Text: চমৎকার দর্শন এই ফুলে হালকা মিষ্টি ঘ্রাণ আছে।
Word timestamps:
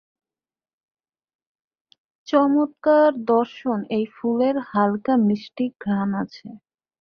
চমৎকার 2.27 3.09
দর্শন 3.27 3.79
এই 3.97 4.05
ফুলে 4.15 4.49
হালকা 4.71 5.13
মিষ্টি 5.27 5.65
ঘ্রাণ 5.81 6.09
আছে। 6.23 6.47